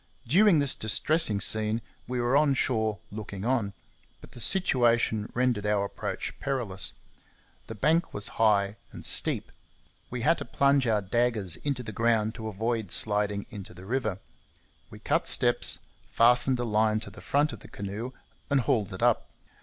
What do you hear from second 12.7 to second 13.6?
sliding